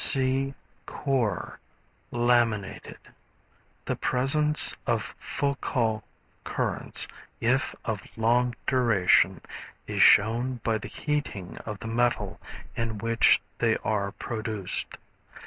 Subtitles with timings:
[0.03, 0.55] (See
[0.87, 1.59] Core,
[2.09, 2.97] Laminated.)
[3.85, 6.01] The presence of Foucault
[6.43, 7.07] currents,
[7.39, 9.41] if of long duration,
[9.85, 12.41] is shown by the heating of the metal
[12.75, 14.87] in which they are produced.